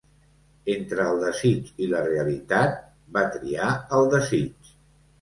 Entre 0.75 1.05
el 1.09 1.19
desig 1.25 1.69
i 1.87 1.91
la 1.93 2.01
realitat, 2.09 2.83
va 3.21 3.27
triar 3.39 3.73
el 4.01 4.15
desig. 4.19 4.79